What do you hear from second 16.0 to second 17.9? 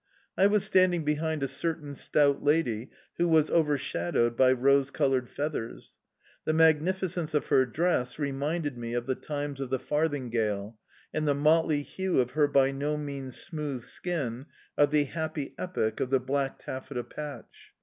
the black taffeta patch.